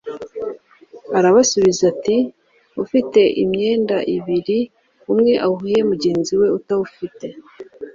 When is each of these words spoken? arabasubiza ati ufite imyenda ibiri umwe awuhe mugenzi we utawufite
arabasubiza 1.17 1.83
ati 1.93 2.17
ufite 2.83 3.21
imyenda 3.43 3.97
ibiri 4.15 4.59
umwe 5.11 5.33
awuhe 5.45 5.79
mugenzi 5.91 6.33
we 6.39 6.47
utawufite 6.57 7.27